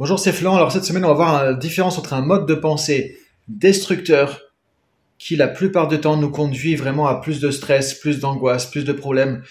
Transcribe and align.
Bonjour, 0.00 0.18
c'est 0.18 0.32
Flan. 0.32 0.56
Alors 0.56 0.72
cette 0.72 0.86
semaine, 0.86 1.04
on 1.04 1.08
va 1.08 1.12
voir 1.12 1.44
la 1.44 1.52
différence 1.52 1.98
entre 1.98 2.14
un 2.14 2.22
mode 2.22 2.46
de 2.46 2.54
pensée 2.54 3.18
destructeur 3.48 4.40
qui 5.18 5.36
la 5.36 5.46
plupart 5.46 5.88
du 5.88 6.00
temps 6.00 6.16
nous 6.16 6.30
conduit 6.30 6.74
vraiment 6.74 7.06
à 7.06 7.16
plus 7.16 7.38
de 7.38 7.50
stress, 7.50 7.92
plus 7.92 8.18
d'angoisse, 8.18 8.64
plus 8.64 8.86
de 8.86 8.94
problèmes, 8.94 9.42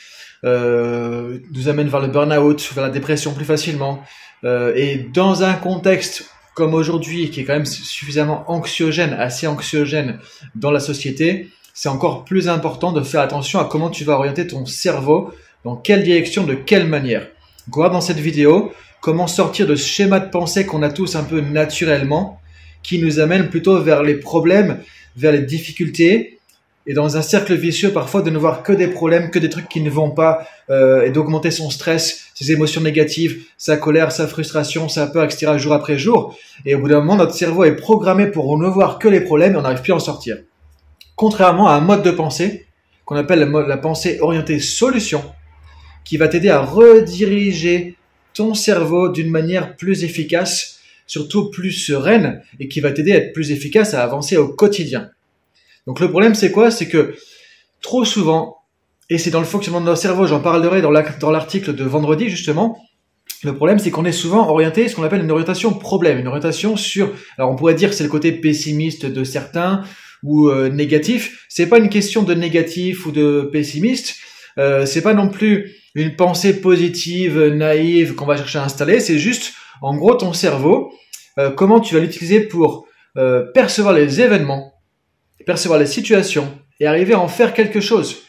euh, 0.46 1.38
nous 1.54 1.68
amène 1.68 1.88
vers 1.88 2.00
le 2.00 2.08
burn-out, 2.08 2.68
vers 2.74 2.84
la 2.84 2.90
dépression 2.90 3.36
plus 3.36 3.46
facilement. 3.46 4.02
Euh, 4.44 4.74
et 4.76 4.96
dans 5.14 5.44
un 5.44 5.54
contexte 5.54 6.28
comme 6.56 6.74
aujourd'hui, 6.74 7.30
qui 7.30 7.42
est 7.42 7.44
quand 7.44 7.54
même 7.54 7.68
suffisamment 7.68 8.44
anxiogène, 8.48 9.14
assez 9.14 9.46
anxiogène 9.46 10.18
dans 10.56 10.72
la 10.72 10.80
société, 10.80 11.52
c'est 11.76 11.90
encore 11.90 12.26
plus 12.26 12.50
important 12.50 12.92
de 12.92 13.04
faire 13.04 13.22
attention 13.22 13.60
à 13.60 13.66
comment 13.66 13.92
tu 13.92 14.04
vas 14.04 14.14
orienter 14.14 14.48
ton 14.48 14.66
cerveau, 14.66 15.32
dans 15.64 15.76
quelle 15.76 16.02
direction, 16.02 16.44
de 16.48 16.56
quelle 16.56 16.88
manière. 16.88 17.28
Donc, 17.68 17.92
dans 17.92 18.02
cette 18.02 18.18
vidéo 18.18 18.72
comment 19.02 19.28
sortir 19.28 19.68
de 19.68 19.76
ce 19.76 19.88
schéma 19.88 20.20
de 20.20 20.30
pensée 20.30 20.66
qu'on 20.66 20.84
a 20.84 20.90
tous 20.90 21.16
un 21.16 21.24
peu 21.24 21.42
naturellement, 21.42 22.40
qui 22.84 23.00
nous 23.00 23.20
amène 23.20 23.50
plutôt 23.50 23.82
vers 23.82 24.04
les 24.04 24.16
problèmes, 24.16 24.80
vers 25.16 25.32
les 25.32 25.42
difficultés, 25.42 26.40
et 26.88 26.94
dans 26.94 27.18
un 27.18 27.22
cercle 27.22 27.54
vicieux 27.54 27.92
parfois 27.92 28.22
de 28.22 28.30
ne 28.30 28.38
voir 28.38 28.64
que 28.64 28.74
des 28.74 28.88
problèmes, 28.88 29.30
que 29.30 29.38
des 29.38 29.50
trucs 29.50 29.70
qui 29.70 29.82
ne 29.82 29.90
vont 29.90 30.10
pas, 30.10 30.48
euh, 30.70 31.04
et 31.04 31.12
d'augmenter 31.12 31.52
son 31.52 31.70
stress, 31.70 32.26
ses 32.34 32.52
émotions 32.52 32.82
négatives, 32.82 33.44
sa 33.58 33.78
colère, 33.78 34.12
sa 34.12 34.28
frustration, 34.28 34.90
sa 34.90 35.06
peur, 35.08 35.24
etc. 35.24 35.58
jour 35.58 35.74
après 35.74 35.98
jour. 35.98 36.36
Et 36.66 36.74
au 36.74 36.80
bout 36.80 36.88
d'un 36.88 37.00
moment, 37.00 37.16
notre 37.16 37.36
cerveau 37.36 37.64
est 37.64 37.76
programmé 37.76 38.28
pour 38.28 38.58
ne 38.58 38.68
voir 38.68 38.98
que 38.98 39.08
les 39.08 39.22
problèmes 39.22 39.54
et 39.54 39.58
on 39.58 39.62
n'arrive 39.62 39.82
plus 39.82 39.94
à 39.94 39.98
en 39.98 40.00
sortir. 40.00 40.38
Contrairement 41.16 41.68
à 41.68 41.74
un 41.74 41.82
mode 41.82 42.02
de 42.02 42.12
pensée 42.12 42.66
qu'on 43.06 43.18
appelle 43.18 43.40
la 43.40 43.78
pensée 43.78 44.18
orientée 44.22 44.60
solution, 44.60 45.24
qui 46.06 46.18
va 46.18 46.28
t'aider 46.28 46.50
à 46.50 46.62
rediriger 46.62 47.98
ton 48.34 48.54
cerveau 48.54 49.10
d'une 49.10 49.30
manière 49.30 49.76
plus 49.76 50.04
efficace, 50.04 50.80
surtout 51.08 51.50
plus 51.50 51.72
sereine, 51.72 52.42
et 52.60 52.68
qui 52.68 52.80
va 52.80 52.92
t'aider 52.92 53.12
à 53.14 53.18
être 53.18 53.34
plus 53.34 53.52
efficace 53.52 53.94
à 53.94 54.04
avancer 54.04 54.38
au 54.38 54.48
quotidien. 54.48 55.10
Donc 55.88 56.00
le 56.00 56.10
problème 56.10 56.36
c'est 56.36 56.52
quoi? 56.52 56.72
C'est 56.72 56.88
que 56.88 57.16
trop 57.82 58.06
souvent, 58.06 58.58
et 59.10 59.18
c'est 59.18 59.32
dans 59.32 59.40
le 59.40 59.46
fonctionnement 59.46 59.82
de 59.82 59.86
notre 59.86 60.02
cerveau, 60.02 60.28
j'en 60.28 60.42
parlerai 60.42 60.82
dans 60.82 61.32
l'article 61.32 61.74
de 61.74 61.84
vendredi 61.84 62.30
justement, 62.30 62.78
le 63.44 63.56
problème, 63.56 63.80
c'est 63.80 63.90
qu'on 63.90 64.04
est 64.04 64.12
souvent 64.12 64.50
orienté, 64.50 64.90
ce 64.90 64.96
qu'on 64.96 65.04
appelle 65.04 65.24
une 65.24 65.32
orientation 65.32 65.74
problème, 65.74 66.20
une 66.20 66.28
orientation 66.28 66.76
sur, 66.76 67.14
alors 67.38 67.50
on 67.50 67.56
pourrait 67.56 67.74
dire 67.74 67.94
c'est 67.94 68.04
le 68.04 68.10
côté 68.10 68.34
pessimiste 68.34 69.06
de 69.06 69.24
certains 69.24 69.84
ou 70.24 70.50
euh, 70.50 70.70
négatif. 70.70 71.46
C'est 71.48 71.68
pas 71.68 71.78
une 71.78 71.90
question 71.90 72.24
de 72.24 72.34
négatif 72.34 73.06
ou 73.06 73.12
de 73.12 73.50
pessimiste. 73.52 74.18
Euh, 74.58 74.86
c'est 74.86 75.02
pas 75.02 75.14
non 75.14 75.30
plus 75.30 75.74
une 75.96 76.16
pensée 76.16 76.62
positive, 76.62 77.40
naïve 77.40 78.16
qu'on 78.16 78.26
va 78.26 78.38
chercher 78.38 78.60
à 78.60 78.64
installer. 78.64 79.00
C'est 79.00 79.18
juste, 79.18 79.54
en 79.82 79.96
gros, 79.96 80.16
ton 80.16 80.34
cerveau, 80.34 80.94
euh, 81.38 81.50
comment 81.52 81.80
tu 81.80 81.96
vas 81.96 82.02
l'utiliser 82.02 82.42
pour 82.42 82.88
euh, 83.18 83.44
percevoir 83.54 83.94
les 83.94 84.22
événements, 84.22 84.74
percevoir 85.46 85.80
les 85.80 85.86
situations 85.86 86.52
et 86.80 86.86
arriver 86.86 87.14
à 87.14 87.20
en 87.20 87.28
faire 87.28 87.54
quelque 87.54 87.82
chose. 87.82 88.24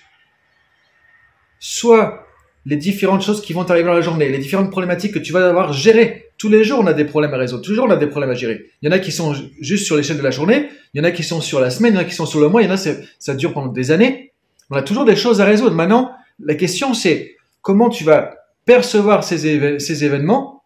Soit 1.59 2.27
les 2.67 2.77
différentes 2.77 3.23
choses 3.23 3.43
qui 3.43 3.53
vont 3.53 3.65
t'arriver 3.65 3.87
dans 3.87 3.95
la 3.95 4.01
journée, 4.01 4.29
les 4.29 4.39
différentes 4.39 4.71
problématiques 4.71 5.13
que 5.13 5.19
tu 5.19 5.33
vas 5.33 5.49
avoir 5.49 5.73
gérées. 5.73 6.31
Tous 6.39 6.49
les 6.49 6.65
jours, 6.65 6.81
on 6.81 6.87
a 6.87 6.93
des 6.93 7.05
problèmes 7.05 7.35
à 7.35 7.37
résoudre. 7.37 7.63
Tous 7.63 7.71
les 7.71 7.77
jours, 7.77 7.87
on 7.87 7.91
a 7.91 7.97
des 7.97 8.07
problèmes 8.07 8.31
à 8.31 8.35
gérer. 8.35 8.67
Il 8.81 8.87
y 8.87 8.89
en 8.89 8.93
a 8.93 8.99
qui 8.99 9.13
sont 9.13 9.35
juste 9.61 9.87
sur 9.87 9.97
l'échelle 9.97 10.19
de 10.19 10.23
la 10.23 10.31
journée. 10.31 10.69
Il 10.95 10.99
y 10.99 11.01
en 11.01 11.05
a 11.05 11.11
qui 11.11 11.23
sont 11.23 11.41
sur 11.41 11.61
la 11.61 11.71
semaine. 11.71 11.95
Il 11.95 11.97
y 11.97 11.99
en 11.99 12.03
a 12.03 12.05
qui 12.05 12.15
sont 12.15 12.27
sur 12.27 12.41
le 12.41 12.49
mois. 12.49 12.63
Il 12.63 12.67
y 12.67 12.71
en 12.71 12.75
a, 12.75 12.79
ça 13.19 13.35
dure 13.35 13.53
pendant 13.53 13.73
des 13.73 13.91
années. 13.91 14.33
On 14.71 14.77
a 14.77 14.83
toujours 14.83 15.05
des 15.05 15.17
choses 15.17 15.41
à 15.41 15.45
résoudre. 15.45 15.75
Maintenant, 15.75 16.13
la 16.39 16.55
question, 16.55 16.95
c'est 16.95 17.37
comment 17.63 17.89
tu 17.89 18.05
vas 18.05 18.35
percevoir 18.65 19.25
ces, 19.25 19.47
événements, 19.47 20.63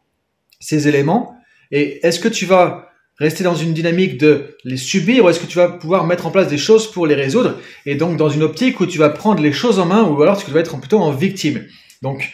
ces 0.61 0.89
éléments, 0.89 1.37
et 1.71 2.07
est-ce 2.07 2.21
que 2.21 2.29
tu 2.29 2.47
vas 2.47 2.91
rester 3.19 3.45
dans 3.45 3.55
une 3.55 3.73
dynamique 3.73 4.19
de 4.19 4.57
les 4.65 4.77
subir 4.77 5.25
ou 5.25 5.29
est-ce 5.29 5.41
que 5.41 5.47
tu 5.47 5.57
vas 5.57 5.69
pouvoir 5.69 6.05
mettre 6.05 6.27
en 6.27 6.31
place 6.31 6.49
des 6.49 6.59
choses 6.59 6.91
pour 6.91 7.07
les 7.07 7.15
résoudre 7.15 7.59
et 7.87 7.95
donc 7.95 8.17
dans 8.17 8.29
une 8.29 8.43
optique 8.43 8.81
où 8.81 8.87
tu 8.87 8.99
vas 8.99 9.09
prendre 9.09 9.41
les 9.41 9.53
choses 9.53 9.79
en 9.79 9.87
main 9.87 10.03
ou 10.03 10.21
alors 10.21 10.43
tu 10.43 10.51
vas 10.51 10.61
être 10.61 10.77
plutôt 10.79 10.99
en 10.99 11.13
victime. 11.13 11.65
Donc 12.03 12.33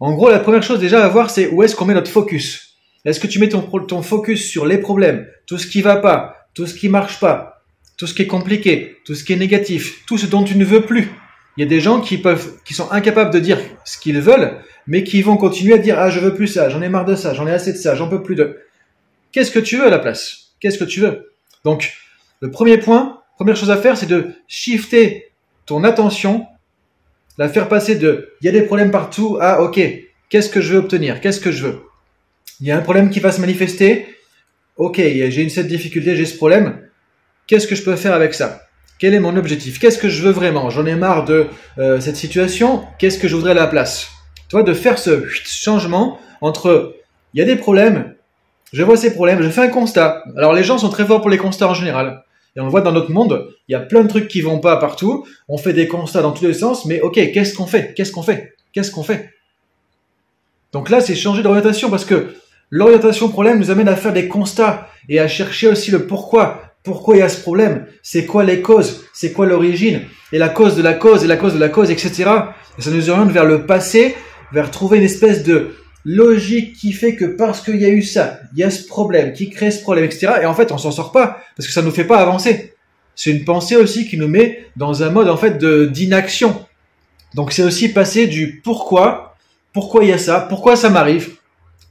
en 0.00 0.14
gros 0.14 0.30
la 0.30 0.38
première 0.38 0.62
chose 0.62 0.80
déjà 0.80 1.04
à 1.04 1.08
voir 1.08 1.30
c'est 1.30 1.48
où 1.48 1.62
est-ce 1.62 1.76
qu'on 1.76 1.84
met 1.84 1.94
notre 1.94 2.10
focus. 2.10 2.76
Est-ce 3.04 3.20
que 3.20 3.26
tu 3.26 3.38
mets 3.38 3.50
ton, 3.50 3.60
ton 3.62 4.02
focus 4.02 4.50
sur 4.50 4.66
les 4.66 4.78
problèmes, 4.78 5.26
tout 5.46 5.58
ce 5.58 5.66
qui 5.66 5.82
va 5.82 5.96
pas, 5.96 6.48
tout 6.54 6.66
ce 6.66 6.74
qui 6.74 6.88
marche 6.88 7.20
pas, 7.20 7.62
tout 7.98 8.06
ce 8.06 8.14
qui 8.14 8.22
est 8.22 8.26
compliqué, 8.26 8.96
tout 9.04 9.14
ce 9.14 9.24
qui 9.24 9.34
est 9.34 9.36
négatif, 9.36 10.04
tout 10.06 10.18
ce 10.18 10.26
dont 10.26 10.42
tu 10.42 10.56
ne 10.56 10.64
veux 10.64 10.82
plus? 10.82 11.12
Il 11.58 11.62
y 11.62 11.64
a 11.64 11.68
des 11.68 11.80
gens 11.80 12.00
qui 12.00 12.18
peuvent, 12.18 12.52
qui 12.64 12.72
sont 12.72 12.88
incapables 12.92 13.32
de 13.32 13.40
dire 13.40 13.58
ce 13.84 13.98
qu'ils 13.98 14.20
veulent, 14.20 14.60
mais 14.86 15.02
qui 15.02 15.22
vont 15.22 15.36
continuer 15.36 15.74
à 15.74 15.78
dire 15.78 15.98
ah 15.98 16.08
je 16.08 16.20
veux 16.20 16.32
plus 16.32 16.46
ça, 16.46 16.68
j'en 16.68 16.80
ai 16.80 16.88
marre 16.88 17.04
de 17.04 17.16
ça, 17.16 17.34
j'en 17.34 17.48
ai 17.48 17.50
assez 17.50 17.72
de 17.72 17.78
ça, 17.78 17.96
j'en 17.96 18.08
peux 18.08 18.22
plus 18.22 18.36
de. 18.36 18.60
Qu'est-ce 19.32 19.50
que 19.50 19.58
tu 19.58 19.76
veux 19.76 19.88
à 19.88 19.90
la 19.90 19.98
place? 19.98 20.52
Qu'est-ce 20.60 20.78
que 20.78 20.84
tu 20.84 21.00
veux? 21.00 21.32
Donc 21.64 21.94
le 22.40 22.52
premier 22.52 22.78
point, 22.78 23.22
première 23.34 23.56
chose 23.56 23.72
à 23.72 23.76
faire, 23.76 23.96
c'est 23.96 24.06
de 24.06 24.28
shifter 24.46 25.32
ton 25.66 25.82
attention, 25.82 26.46
la 27.38 27.48
faire 27.48 27.68
passer 27.68 27.96
de 27.96 28.36
il 28.40 28.46
y 28.46 28.48
a 28.48 28.52
des 28.52 28.62
problèmes 28.62 28.92
partout 28.92 29.36
à 29.40 29.60
ok 29.60 29.80
qu'est-ce 30.28 30.50
que 30.50 30.60
je 30.60 30.74
veux 30.74 30.78
obtenir, 30.78 31.20
qu'est-ce 31.20 31.40
que 31.40 31.50
je 31.50 31.66
veux? 31.66 31.80
Il 32.60 32.68
y 32.68 32.70
a 32.70 32.76
un 32.76 32.82
problème 32.82 33.10
qui 33.10 33.18
va 33.18 33.32
se 33.32 33.40
manifester, 33.40 34.06
ok 34.76 34.98
j'ai 34.98 35.42
une 35.42 35.50
cette 35.50 35.66
difficulté, 35.66 36.14
j'ai 36.14 36.24
ce 36.24 36.36
problème, 36.36 36.88
qu'est-ce 37.48 37.66
que 37.66 37.74
je 37.74 37.82
peux 37.82 37.96
faire 37.96 38.14
avec 38.14 38.32
ça? 38.32 38.67
Quel 38.98 39.14
est 39.14 39.20
mon 39.20 39.36
objectif? 39.36 39.78
Qu'est-ce 39.78 39.98
que 39.98 40.08
je 40.08 40.22
veux 40.22 40.32
vraiment? 40.32 40.70
J'en 40.70 40.86
ai 40.86 40.94
marre 40.94 41.24
de 41.24 41.46
euh, 41.78 42.00
cette 42.00 42.16
situation. 42.16 42.84
Qu'est-ce 42.98 43.18
que 43.18 43.28
je 43.28 43.36
voudrais 43.36 43.52
à 43.52 43.54
la 43.54 43.66
place? 43.66 44.08
Toi, 44.48 44.62
de 44.62 44.74
faire 44.74 44.98
ce 44.98 45.26
changement 45.28 46.18
entre 46.40 46.94
il 47.34 47.40
y 47.40 47.42
a 47.42 47.46
des 47.46 47.56
problèmes, 47.56 48.14
je 48.72 48.82
vois 48.82 48.96
ces 48.96 49.12
problèmes, 49.12 49.42
je 49.42 49.48
fais 49.48 49.62
un 49.62 49.68
constat. 49.68 50.22
Alors 50.36 50.52
les 50.52 50.64
gens 50.64 50.78
sont 50.78 50.88
très 50.88 51.04
forts 51.04 51.20
pour 51.20 51.30
les 51.30 51.38
constats 51.38 51.68
en 51.68 51.74
général. 51.74 52.24
Et 52.56 52.60
on 52.60 52.64
le 52.64 52.70
voit 52.70 52.80
dans 52.80 52.92
notre 52.92 53.12
monde, 53.12 53.48
il 53.68 53.72
y 53.72 53.74
a 53.74 53.80
plein 53.80 54.02
de 54.02 54.08
trucs 54.08 54.28
qui 54.28 54.40
vont 54.40 54.58
pas 54.58 54.76
partout. 54.78 55.26
On 55.48 55.58
fait 55.58 55.72
des 55.72 55.86
constats 55.86 56.22
dans 56.22 56.32
tous 56.32 56.46
les 56.46 56.54
sens, 56.54 56.86
mais 56.86 57.00
ok, 57.00 57.14
qu'est-ce 57.14 57.54
qu'on 57.54 57.66
fait? 57.66 57.94
Qu'est-ce 57.94 58.10
qu'on 58.10 58.22
fait? 58.22 58.54
Qu'est-ce 58.72 58.90
qu'on 58.90 59.02
fait? 59.02 59.30
Donc 60.72 60.90
là, 60.90 61.00
c'est 61.00 61.14
changer 61.14 61.42
d'orientation 61.42 61.88
parce 61.88 62.04
que 62.04 62.34
l'orientation 62.70 63.28
problème 63.28 63.58
nous 63.58 63.70
amène 63.70 63.88
à 63.88 63.96
faire 63.96 64.12
des 64.12 64.28
constats 64.28 64.88
et 65.08 65.20
à 65.20 65.28
chercher 65.28 65.68
aussi 65.68 65.90
le 65.90 66.06
pourquoi 66.06 66.67
pourquoi 66.88 67.16
il 67.16 67.18
y 67.18 67.22
a 67.22 67.28
ce 67.28 67.42
problème, 67.42 67.84
c'est 68.02 68.24
quoi 68.24 68.44
les 68.44 68.62
causes, 68.62 69.04
c'est 69.12 69.32
quoi 69.32 69.44
l'origine, 69.44 70.00
et 70.32 70.38
la 70.38 70.48
cause 70.48 70.74
de 70.74 70.80
la 70.80 70.94
cause, 70.94 71.22
et 71.22 71.26
la 71.26 71.36
cause 71.36 71.52
de 71.52 71.58
la 71.58 71.68
cause, 71.68 71.90
etc. 71.90 72.24
Et 72.78 72.82
ça 72.82 72.90
nous 72.90 73.10
oriente 73.10 73.30
vers 73.30 73.44
le 73.44 73.66
passé, 73.66 74.16
vers 74.52 74.70
trouver 74.70 74.96
une 74.96 75.04
espèce 75.04 75.42
de 75.44 75.74
logique 76.06 76.76
qui 76.76 76.92
fait 76.92 77.14
que 77.14 77.26
parce 77.26 77.60
qu'il 77.60 77.76
y 77.76 77.84
a 77.84 77.90
eu 77.90 78.02
ça, 78.02 78.38
il 78.54 78.60
y 78.60 78.64
a 78.64 78.70
ce 78.70 78.86
problème, 78.86 79.34
qui 79.34 79.50
crée 79.50 79.70
ce 79.70 79.82
problème, 79.82 80.06
etc. 80.06 80.32
Et 80.40 80.46
en 80.46 80.54
fait, 80.54 80.72
on 80.72 80.78
s'en 80.78 80.90
sort 80.90 81.12
pas, 81.12 81.42
parce 81.58 81.66
que 81.66 81.74
ça 81.74 81.82
nous 81.82 81.90
fait 81.90 82.04
pas 82.04 82.20
avancer. 82.20 82.72
C'est 83.14 83.32
une 83.32 83.44
pensée 83.44 83.76
aussi 83.76 84.08
qui 84.08 84.16
nous 84.16 84.28
met 84.28 84.64
dans 84.76 85.02
un 85.02 85.10
mode, 85.10 85.28
en 85.28 85.36
fait, 85.36 85.62
d'inaction. 85.92 86.56
Donc 87.34 87.52
c'est 87.52 87.64
aussi 87.64 87.90
passer 87.90 88.28
du 88.28 88.62
pourquoi, 88.64 89.36
pourquoi 89.74 90.04
il 90.04 90.08
y 90.08 90.12
a 90.14 90.18
ça, 90.18 90.40
pourquoi 90.40 90.74
ça 90.74 90.88
m'arrive, 90.88 91.34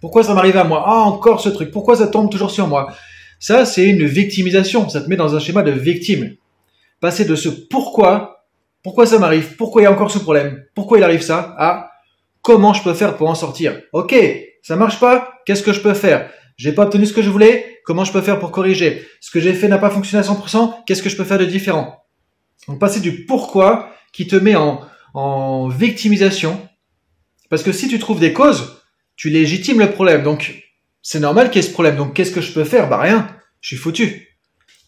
pourquoi 0.01 0.23
ça 0.23 0.33
m'arrive 0.33 0.57
à 0.57 0.63
moi, 0.63 0.83
ah 0.87 1.01
encore 1.01 1.39
ce 1.39 1.49
truc, 1.49 1.69
pourquoi 1.69 1.95
ça 1.95 2.07
tombe 2.07 2.31
toujours 2.31 2.49
sur 2.49 2.67
moi, 2.67 2.87
ça, 3.39 3.65
c'est 3.65 3.85
une 3.85 4.05
victimisation. 4.05 4.89
Ça 4.89 5.01
te 5.01 5.09
met 5.09 5.15
dans 5.15 5.35
un 5.35 5.39
schéma 5.39 5.63
de 5.63 5.71
victime. 5.71 6.35
Passer 6.99 7.25
de 7.25 7.35
ce 7.35 7.49
pourquoi, 7.49 8.45
pourquoi 8.83 9.05
ça 9.05 9.19
m'arrive, 9.19 9.55
pourquoi 9.55 9.81
il 9.81 9.85
y 9.85 9.87
a 9.87 9.91
encore 9.91 10.11
ce 10.11 10.19
problème, 10.19 10.63
pourquoi 10.73 10.97
il 10.97 11.03
arrive 11.03 11.21
ça, 11.21 11.55
à 11.57 11.91
comment 12.41 12.73
je 12.73 12.81
peux 12.81 12.93
faire 12.93 13.17
pour 13.17 13.29
en 13.29 13.35
sortir. 13.35 13.81
Ok, 13.93 14.15
ça 14.63 14.75
marche 14.75 14.99
pas, 14.99 15.33
qu'est-ce 15.45 15.63
que 15.63 15.73
je 15.73 15.81
peux 15.81 15.93
faire? 15.93 16.29
J'ai 16.55 16.71
pas 16.71 16.83
obtenu 16.83 17.05
ce 17.05 17.13
que 17.13 17.21
je 17.21 17.29
voulais, 17.29 17.79
comment 17.85 18.03
je 18.03 18.11
peux 18.11 18.21
faire 18.21 18.39
pour 18.39 18.51
corriger? 18.51 19.05
Ce 19.21 19.29
que 19.29 19.39
j'ai 19.39 19.53
fait 19.53 19.67
n'a 19.67 19.77
pas 19.77 19.91
fonctionné 19.91 20.25
à 20.25 20.27
100%, 20.27 20.85
qu'est-ce 20.85 21.03
que 21.03 21.09
je 21.09 21.15
peux 21.15 21.23
faire 21.23 21.37
de 21.37 21.45
différent? 21.45 22.03
Donc 22.67 22.79
passer 22.79 22.99
du 22.99 23.25
pourquoi 23.25 23.91
qui 24.11 24.25
te 24.25 24.35
met 24.35 24.55
en, 24.55 24.81
en 25.13 25.67
victimisation. 25.67 26.59
Parce 27.49 27.63
que 27.63 27.71
si 27.71 27.87
tu 27.87 27.99
trouves 27.99 28.19
des 28.19 28.33
causes, 28.33 28.81
tu 29.15 29.29
légitimes 29.29 29.79
le 29.79 29.91
problème. 29.91 30.23
Donc 30.23 30.66
c'est 31.09 31.21
normal 31.21 31.49
qu'il 31.49 31.61
y 31.61 31.65
ait 31.65 31.67
ce 31.69 31.71
problème. 31.71 31.95
Donc, 31.95 32.13
qu'est-ce 32.13 32.33
que 32.33 32.41
je 32.41 32.51
peux 32.51 32.65
faire? 32.65 32.89
Bah 32.89 32.99
rien. 32.99 33.29
Je 33.61 33.69
suis 33.69 33.77
foutu. 33.77 34.27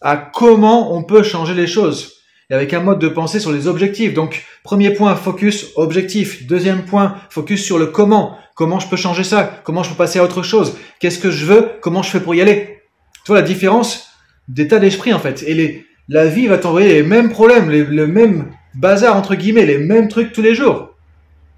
À 0.02 0.18
comment 0.18 0.94
on 0.94 1.02
peut 1.02 1.22
changer 1.22 1.54
les 1.54 1.66
choses? 1.66 2.12
Et 2.50 2.54
avec 2.54 2.74
un 2.74 2.80
mode 2.80 2.98
de 2.98 3.08
pensée 3.08 3.40
sur 3.40 3.52
les 3.52 3.66
objectifs. 3.66 4.12
Donc, 4.12 4.44
premier 4.62 4.90
point, 4.90 5.16
focus 5.16 5.68
objectif. 5.76 6.46
Deuxième 6.46 6.84
point, 6.84 7.14
focus 7.30 7.64
sur 7.64 7.78
le 7.78 7.86
comment. 7.86 8.36
Comment 8.54 8.78
je 8.80 8.88
peux 8.88 8.98
changer 8.98 9.24
ça? 9.24 9.62
Comment 9.64 9.82
je 9.82 9.88
peux 9.88 9.96
passer 9.96 10.18
à 10.18 10.22
autre 10.22 10.42
chose? 10.42 10.76
Qu'est-ce 10.98 11.18
que 11.18 11.30
je 11.30 11.46
veux? 11.46 11.70
Comment 11.80 12.02
je 12.02 12.10
fais 12.10 12.20
pour 12.20 12.34
y 12.34 12.42
aller? 12.42 12.82
Tu 13.24 13.28
vois 13.28 13.40
la 13.40 13.46
différence 13.46 14.10
d'état 14.46 14.78
d'esprit 14.78 15.14
en 15.14 15.20
fait. 15.20 15.42
Et 15.44 15.86
la 16.10 16.26
vie 16.26 16.48
va 16.48 16.58
t'envoyer 16.58 16.92
les 16.92 17.02
mêmes 17.02 17.30
problèmes, 17.30 17.70
le 17.70 18.06
même 18.06 18.52
bazar 18.74 19.16
entre 19.16 19.36
guillemets, 19.36 19.64
les 19.64 19.78
mêmes 19.78 20.08
trucs 20.08 20.34
tous 20.34 20.42
les 20.42 20.54
jours. 20.54 20.90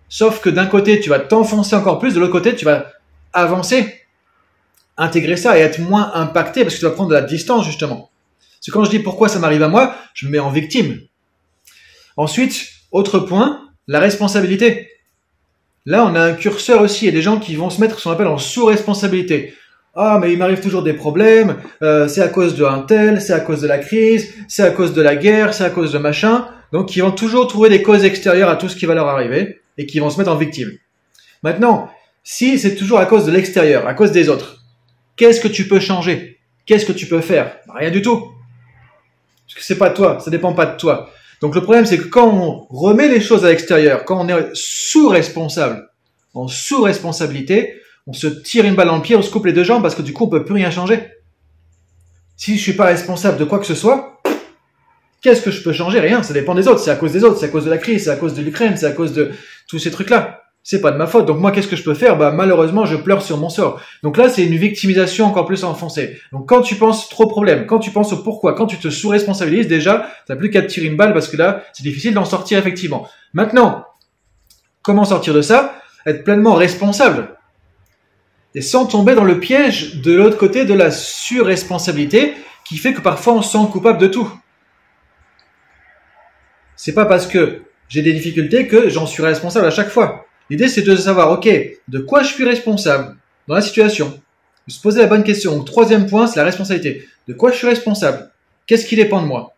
Sauf 0.08 0.40
que 0.40 0.50
d'un 0.50 0.66
côté, 0.66 1.00
tu 1.00 1.10
vas 1.10 1.18
t'enfoncer 1.18 1.74
encore 1.74 1.98
plus, 1.98 2.14
de 2.14 2.20
l'autre 2.20 2.30
côté, 2.30 2.54
tu 2.54 2.64
vas 2.64 2.86
avancer 3.32 3.98
intégrer 5.02 5.36
ça 5.36 5.58
et 5.58 5.60
être 5.60 5.78
moins 5.78 6.12
impacté 6.14 6.62
parce 6.62 6.74
que 6.74 6.80
tu 6.80 6.86
vas 6.86 6.92
prendre 6.92 7.10
de 7.10 7.14
la 7.14 7.22
distance 7.22 7.66
justement. 7.66 8.10
C'est 8.60 8.70
quand 8.70 8.84
je 8.84 8.90
dis 8.90 9.00
pourquoi 9.00 9.28
ça 9.28 9.38
m'arrive 9.38 9.62
à 9.62 9.68
moi, 9.68 9.94
je 10.14 10.26
me 10.26 10.32
mets 10.32 10.38
en 10.38 10.50
victime. 10.50 11.00
Ensuite, 12.16 12.68
autre 12.92 13.18
point, 13.18 13.68
la 13.88 13.98
responsabilité. 13.98 14.88
Là, 15.84 16.06
on 16.06 16.14
a 16.14 16.20
un 16.22 16.34
curseur 16.34 16.80
aussi. 16.80 17.08
A 17.08 17.10
des 17.10 17.22
gens 17.22 17.38
qui 17.38 17.56
vont 17.56 17.70
se 17.70 17.80
mettre 17.80 17.98
ce 17.98 18.04
qu'on 18.04 18.12
appelle 18.12 18.28
en 18.28 18.38
sous-responsabilité. 18.38 19.54
Ah, 19.94 20.18
mais 20.20 20.32
il 20.32 20.38
m'arrive 20.38 20.60
toujours 20.60 20.82
des 20.82 20.94
problèmes, 20.94 21.56
euh, 21.82 22.08
c'est 22.08 22.22
à 22.22 22.28
cause 22.28 22.54
de 22.54 22.64
un 22.64 22.78
tel, 22.78 23.20
c'est 23.20 23.34
à 23.34 23.40
cause 23.40 23.60
de 23.60 23.66
la 23.66 23.78
crise, 23.78 24.32
c'est 24.48 24.62
à 24.62 24.70
cause 24.70 24.94
de 24.94 25.02
la 25.02 25.16
guerre, 25.16 25.52
c'est 25.52 25.64
à 25.64 25.70
cause 25.70 25.92
de 25.92 25.98
machin. 25.98 26.46
Donc, 26.72 26.96
ils 26.96 27.00
vont 27.00 27.10
toujours 27.10 27.46
trouver 27.46 27.68
des 27.68 27.82
causes 27.82 28.04
extérieures 28.04 28.48
à 28.48 28.56
tout 28.56 28.70
ce 28.70 28.76
qui 28.76 28.86
va 28.86 28.94
leur 28.94 29.08
arriver 29.08 29.60
et 29.76 29.84
qui 29.84 29.98
vont 29.98 30.08
se 30.08 30.16
mettre 30.16 30.30
en 30.30 30.36
victime. 30.36 30.70
Maintenant, 31.42 31.90
si 32.24 32.58
c'est 32.58 32.74
toujours 32.74 33.00
à 33.00 33.06
cause 33.06 33.26
de 33.26 33.32
l'extérieur, 33.32 33.86
à 33.86 33.92
cause 33.92 34.12
des 34.12 34.30
autres, 34.30 34.61
qu'est-ce 35.16 35.40
que 35.40 35.48
tu 35.48 35.68
peux 35.68 35.80
changer? 35.80 36.38
Qu'est-ce 36.66 36.86
que 36.86 36.92
tu 36.92 37.06
peux 37.06 37.20
faire? 37.20 37.56
Bah, 37.66 37.74
Rien 37.76 37.90
du 37.90 38.02
tout. 38.02 38.32
Parce 39.46 39.54
que 39.58 39.62
c'est 39.64 39.78
pas 39.78 39.90
toi, 39.90 40.18
ça 40.20 40.30
dépend 40.30 40.54
pas 40.54 40.66
de 40.66 40.76
toi. 40.76 41.10
Donc 41.40 41.54
le 41.54 41.62
problème, 41.62 41.84
c'est 41.84 41.98
que 41.98 42.04
quand 42.04 42.28
on 42.28 42.66
remet 42.70 43.08
les 43.08 43.20
choses 43.20 43.44
à 43.44 43.48
l'extérieur, 43.48 44.04
quand 44.04 44.24
on 44.24 44.28
est 44.28 44.50
sous-responsable, 44.54 45.90
en 46.34 46.48
sous-responsabilité, 46.48 47.74
on 48.06 48.12
se 48.12 48.26
tire 48.26 48.64
une 48.64 48.74
balle 48.74 48.88
dans 48.88 48.96
le 48.96 49.02
pied, 49.02 49.16
on 49.16 49.22
se 49.22 49.30
coupe 49.30 49.46
les 49.46 49.52
deux 49.52 49.64
jambes 49.64 49.82
parce 49.82 49.94
que 49.94 50.02
du 50.02 50.12
coup, 50.12 50.24
on 50.24 50.28
peut 50.28 50.44
plus 50.44 50.54
rien 50.54 50.70
changer. 50.70 51.00
Si 52.36 52.56
je 52.56 52.62
suis 52.62 52.72
pas 52.72 52.86
responsable 52.86 53.38
de 53.38 53.44
quoi 53.44 53.58
que 53.58 53.66
ce 53.66 53.74
soit, 53.74 54.20
qu'est-ce 55.20 55.42
que 55.42 55.50
je 55.50 55.62
peux 55.62 55.72
changer? 55.72 56.00
Rien, 56.00 56.22
ça 56.22 56.32
dépend 56.32 56.54
des 56.54 56.66
autres. 56.68 56.80
C'est 56.80 56.90
à 56.90 56.96
cause 56.96 57.12
des 57.12 57.24
autres, 57.24 57.38
c'est 57.38 57.46
à 57.46 57.48
cause 57.50 57.64
de 57.64 57.70
la 57.70 57.78
crise, 57.78 58.04
c'est 58.04 58.10
à 58.10 58.16
cause 58.16 58.34
de 58.34 58.42
l'Ukraine, 58.42 58.76
c'est 58.76 58.86
à 58.86 58.92
cause 58.92 59.12
de 59.12 59.32
tous 59.68 59.78
ces 59.78 59.90
trucs-là. 59.90 60.41
C'est 60.64 60.80
pas 60.80 60.92
de 60.92 60.96
ma 60.96 61.06
faute. 61.06 61.26
Donc 61.26 61.38
moi, 61.38 61.50
qu'est-ce 61.50 61.66
que 61.66 61.76
je 61.76 61.82
peux 61.82 61.94
faire? 61.94 62.16
Bah 62.16 62.30
malheureusement, 62.30 62.84
je 62.84 62.96
pleure 62.96 63.22
sur 63.22 63.36
mon 63.36 63.48
sort. 63.48 63.80
Donc 64.02 64.16
là, 64.16 64.28
c'est 64.28 64.44
une 64.44 64.56
victimisation 64.56 65.26
encore 65.26 65.46
plus 65.46 65.64
enfoncée. 65.64 66.20
Donc 66.30 66.48
quand 66.48 66.62
tu 66.62 66.76
penses 66.76 67.08
trop 67.08 67.26
problème, 67.26 67.66
quand 67.66 67.80
tu 67.80 67.90
penses 67.90 68.12
au 68.12 68.22
pourquoi, 68.22 68.54
quand 68.54 68.66
tu 68.66 68.78
te 68.78 68.88
sous-responsabilises, 68.88 69.66
déjà, 69.66 70.08
t'as 70.26 70.36
plus 70.36 70.50
qu'à 70.50 70.62
te 70.62 70.68
tirer 70.68 70.86
une 70.86 70.96
balle 70.96 71.12
parce 71.12 71.28
que 71.28 71.36
là, 71.36 71.64
c'est 71.72 71.82
difficile 71.82 72.14
d'en 72.14 72.24
sortir 72.24 72.58
effectivement. 72.58 73.08
Maintenant, 73.32 73.86
comment 74.82 75.04
sortir 75.04 75.34
de 75.34 75.42
ça? 75.42 75.74
Être 76.06 76.24
pleinement 76.24 76.54
responsable 76.54 77.36
et 78.54 78.60
sans 78.60 78.86
tomber 78.86 79.14
dans 79.14 79.24
le 79.24 79.40
piège 79.40 80.00
de 80.00 80.12
l'autre 80.12 80.36
côté 80.36 80.64
de 80.64 80.74
la 80.74 80.90
surresponsabilité 80.90 82.34
qui 82.64 82.76
fait 82.76 82.92
que 82.92 83.00
parfois 83.00 83.34
on 83.34 83.42
se 83.42 83.52
sent 83.52 83.66
coupable 83.70 83.98
de 83.98 84.08
tout. 84.08 84.30
C'est 86.76 86.94
pas 86.94 87.06
parce 87.06 87.26
que 87.26 87.62
j'ai 87.88 88.02
des 88.02 88.12
difficultés 88.12 88.66
que 88.68 88.88
j'en 88.88 89.06
suis 89.06 89.22
responsable 89.22 89.66
à 89.66 89.70
chaque 89.70 89.88
fois. 89.88 90.26
L'idée 90.52 90.68
c'est 90.68 90.82
de 90.82 90.94
savoir, 90.96 91.30
ok, 91.30 91.48
de 91.88 91.98
quoi 91.98 92.22
je 92.22 92.28
suis 92.28 92.44
responsable 92.44 93.16
dans 93.48 93.54
la 93.54 93.62
situation. 93.62 94.20
Se 94.68 94.78
poser 94.78 95.00
la 95.00 95.06
bonne 95.06 95.24
question. 95.24 95.56
Donc, 95.56 95.64
troisième 95.64 96.06
point, 96.06 96.26
c'est 96.26 96.40
la 96.40 96.44
responsabilité. 96.44 97.08
De 97.26 97.32
quoi 97.32 97.50
je 97.52 97.56
suis 97.56 97.66
responsable 97.66 98.30
Qu'est-ce 98.66 98.84
qui 98.84 98.94
dépend 98.94 99.22
de 99.22 99.26
moi 99.26 99.54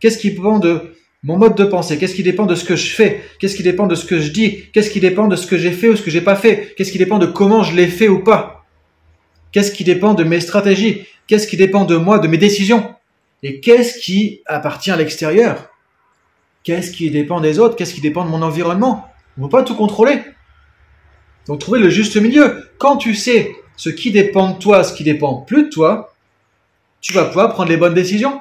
Qu'est-ce 0.00 0.16
qui 0.16 0.30
dépend 0.30 0.58
de 0.58 0.94
mon 1.22 1.36
mode 1.36 1.54
de 1.54 1.64
pensée, 1.64 1.98
qu'est-ce 1.98 2.14
qui 2.14 2.22
dépend 2.22 2.46
de 2.46 2.54
ce 2.54 2.64
que 2.64 2.76
je 2.76 2.94
fais, 2.94 3.20
qu'est-ce 3.38 3.54
qui 3.54 3.62
dépend 3.62 3.86
de 3.86 3.94
ce 3.94 4.06
que 4.06 4.20
je 4.20 4.30
dis, 4.30 4.70
qu'est-ce 4.72 4.88
qui 4.88 5.00
dépend 5.00 5.28
de 5.28 5.36
ce 5.36 5.46
que 5.46 5.58
j'ai 5.58 5.70
fait 5.70 5.90
ou 5.90 5.96
ce 5.96 6.02
que 6.02 6.10
j'ai 6.10 6.22
pas 6.22 6.34
fait, 6.34 6.72
qu'est-ce 6.78 6.92
qui 6.92 6.98
dépend 6.98 7.18
de 7.18 7.26
comment 7.26 7.62
je 7.62 7.76
l'ai 7.76 7.86
fait 7.86 8.08
ou 8.08 8.24
pas, 8.24 8.64
qu'est-ce 9.52 9.70
qui 9.70 9.84
dépend 9.84 10.14
de 10.14 10.24
mes 10.24 10.40
stratégies, 10.40 11.06
qu'est-ce 11.26 11.46
qui 11.46 11.58
dépend 11.58 11.84
de 11.84 11.96
moi, 11.96 12.18
de 12.18 12.26
mes 12.26 12.38
décisions, 12.38 12.92
et 13.42 13.60
qu'est-ce 13.60 13.98
qui 13.98 14.40
appartient 14.46 14.90
à 14.90 14.96
l'extérieur, 14.96 15.68
qu'est-ce 16.64 16.90
qui 16.90 17.10
dépend 17.10 17.40
des 17.42 17.58
autres, 17.58 17.76
qu'est-ce 17.76 17.94
qui 17.94 18.00
dépend 18.00 18.24
de 18.24 18.30
mon 18.30 18.40
environnement. 18.40 19.11
On 19.38 19.42
ne 19.42 19.46
peut 19.46 19.58
pas 19.58 19.62
tout 19.62 19.74
contrôler. 19.74 20.20
Donc 21.46 21.60
trouver 21.60 21.80
le 21.80 21.90
juste 21.90 22.16
milieu. 22.16 22.70
Quand 22.78 22.96
tu 22.96 23.14
sais 23.14 23.52
ce 23.76 23.90
qui 23.90 24.10
dépend 24.10 24.52
de 24.52 24.58
toi, 24.58 24.84
ce 24.84 24.92
qui 24.92 25.04
dépend 25.04 25.36
plus 25.36 25.64
de 25.64 25.68
toi, 25.68 26.14
tu 27.00 27.12
vas 27.12 27.24
pouvoir 27.24 27.52
prendre 27.52 27.68
les 27.68 27.76
bonnes 27.76 27.94
décisions. 27.94 28.40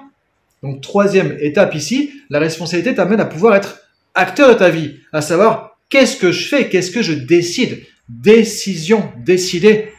Donc 0.62 0.82
troisième 0.82 1.38
étape 1.40 1.74
ici, 1.74 2.12
la 2.30 2.40
responsabilité 2.40 2.94
t'amène 2.94 3.20
à 3.20 3.26
pouvoir 3.26 3.56
être 3.56 3.80
acteur 4.14 4.50
de 4.50 4.54
ta 4.54 4.70
vie, 4.70 5.00
à 5.14 5.22
savoir 5.22 5.78
qu'est-ce 5.90 6.18
que 6.18 6.32
je 6.32 6.48
fais, 6.48 6.70
qu'est-ce 6.70 6.92
que 6.92 7.02
je 7.02 7.14
décide. 7.14 7.86
Décision, 8.08 9.12
décider. 9.18 9.92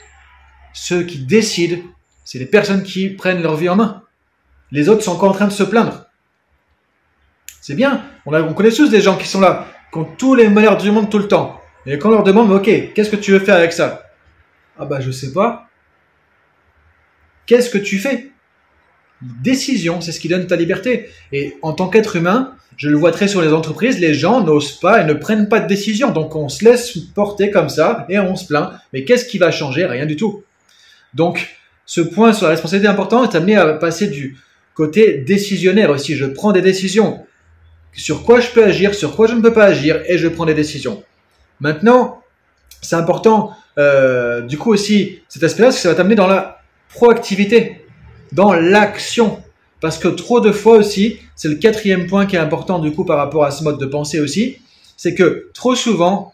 Ceux 0.75 1.03
qui 1.03 1.19
décident, 1.19 1.83
c'est 2.25 2.39
les 2.39 2.47
personnes 2.47 2.83
qui 2.83 3.09
prennent 3.09 3.43
leur 3.43 3.57
vie 3.57 3.69
en 3.69 3.77
main. 3.77 4.03
Les 4.71 4.89
autres 4.89 5.03
sont 5.03 5.13
encore 5.13 5.31
en 5.31 5.35
train 5.35 5.49
de 5.49 5.53
se 5.53 5.63
plaindre. 5.63 6.07
C'est 7.61 7.75
bien, 7.75 8.05
on, 8.27 8.35
on 8.35 8.55
connaît 8.55 8.71
tous 8.71 8.91
des 8.91 9.01
gens 9.01 9.17
qui 9.17 9.29
sont 9.29 9.41
là, 9.41 9.67
qui 9.93 9.99
ont 9.99 10.05
tous 10.05 10.35
les 10.35 10.49
malheurs 10.49 10.79
du 10.79 10.91
monde 10.91 11.11
tout 11.11 11.19
le 11.19 11.29
temps. 11.29 11.61
Et 11.85 11.99
quand 11.99 12.09
on 12.09 12.13
leur 12.13 12.23
demande, 12.23 12.51
ok, 12.51 12.93
qu'est-ce 12.95 13.11
que 13.11 13.17
tu 13.17 13.33
veux 13.33 13.41
faire 13.41 13.57
avec 13.57 13.73
ça? 13.73 14.11
Ah 14.79 14.87
bah 14.87 15.01
je 15.01 15.11
sais 15.11 15.33
pas. 15.33 15.69
Qu'est-ce 17.47 17.71
que 17.71 17.79
tu 17.79 17.99
fais? 17.99 18.31
Décision, 19.21 20.01
c'est 20.01 20.13
ce 20.13 20.21
qui 20.21 20.29
donne 20.29 20.47
ta 20.47 20.57
liberté. 20.57 21.09
Et 21.33 21.57
en 21.63 21.73
tant 21.73 21.89
qu'être 21.89 22.17
humain, 22.17 22.55
je 22.77 22.89
le 22.89 22.97
vois 22.97 23.13
très 23.13 23.29
sur 23.29 23.43
les 23.43 23.53
entreprises, 23.53 23.99
les 23.99 24.15
gens 24.15 24.43
n'osent 24.43 24.79
pas 24.79 25.03
et 25.03 25.05
ne 25.05 25.13
prennent 25.13 25.49
pas 25.49 25.61
de 25.61 25.69
décision. 25.69 26.11
Donc 26.11 26.35
on 26.35 26.49
se 26.49 26.65
laisse 26.65 26.97
porter 27.15 27.51
comme 27.51 27.69
ça 27.69 28.07
et 28.09 28.19
on 28.19 28.35
se 28.35 28.47
plaint. 28.47 28.73
Mais 28.93 29.05
qu'est-ce 29.05 29.27
qui 29.27 29.39
va 29.39 29.51
changer? 29.51 29.85
Rien 29.85 30.07
du 30.07 30.17
tout. 30.17 30.43
Donc 31.15 31.57
ce 31.85 32.01
point 32.01 32.33
sur 32.33 32.47
la 32.47 32.53
responsabilité 32.53 32.89
important 32.89 33.29
est 33.29 33.35
amené 33.37 33.57
à 33.57 33.75
passer 33.75 34.07
du 34.07 34.39
côté 34.75 35.19
décisionnaire 35.19 35.91
aussi. 35.91 36.17
Je 36.17 36.25
prends 36.25 36.53
des 36.53 36.63
décisions. 36.63 37.27
Sur 37.95 38.23
quoi 38.23 38.41
je 38.41 38.49
peux 38.49 38.65
agir, 38.65 38.95
sur 38.95 39.15
quoi 39.15 39.27
je 39.27 39.35
ne 39.35 39.41
peux 39.41 39.53
pas 39.53 39.65
agir 39.65 40.01
et 40.07 40.19
je 40.19 40.29
prends 40.29 40.47
des 40.47 40.55
décisions. 40.55 41.03
Maintenant, 41.61 42.23
c'est 42.81 42.97
important 42.97 43.53
euh, 43.79 44.41
du 44.43 44.59
coup 44.59 44.73
aussi 44.73 45.21
cet 45.29 45.43
aspect-là, 45.43 45.69
parce 45.69 45.77
que 45.77 45.83
ça 45.83 45.89
va 45.91 45.95
t'amener 45.95 46.15
dans 46.15 46.27
la 46.27 46.61
proactivité 46.93 47.83
dans 48.33 48.53
l'action. 48.53 49.39
Parce 49.81 49.99
que 49.99 50.09
trop 50.09 50.41
de 50.41 50.53
fois 50.53 50.77
aussi, 50.77 51.19
c'est 51.35 51.49
le 51.49 51.57
quatrième 51.57 52.07
point 52.07 52.27
qui 52.27 52.37
est 52.37 52.41
important 52.41 52.79
du 52.79 52.93
coup 52.93 53.05
par 53.05 53.19
rapport 53.19 53.45
à 53.45 53.51
ce 53.51 53.65
mode 53.65 53.79
de 53.79 53.87
pensée 53.87 54.21
aussi, 54.21 54.59
c'est 54.97 55.15
que 55.15 55.51
trop 55.55 55.75
souvent, 55.75 56.33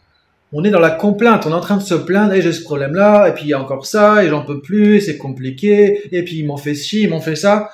on 0.52 0.64
est 0.64 0.70
dans 0.70 0.80
la 0.80 0.90
complainte, 0.90 1.46
on 1.46 1.50
est 1.50 1.54
en 1.54 1.60
train 1.60 1.76
de 1.76 1.82
se 1.82 1.94
plaindre, 1.94 2.32
et 2.32 2.42
j'ai 2.42 2.52
ce 2.52 2.62
problème-là, 2.62 3.28
et 3.28 3.32
puis 3.32 3.44
il 3.44 3.48
y 3.48 3.54
a 3.54 3.60
encore 3.60 3.86
ça, 3.86 4.24
et 4.24 4.28
j'en 4.28 4.44
peux 4.44 4.60
plus, 4.60 4.96
et 4.96 5.00
c'est 5.00 5.18
compliqué, 5.18 6.02
et 6.12 6.22
puis 6.22 6.38
ils 6.38 6.46
m'ont 6.46 6.56
fait 6.56 6.74
ci, 6.74 7.02
ils 7.02 7.10
m'ont 7.10 7.20
fait 7.20 7.36
ça. 7.36 7.70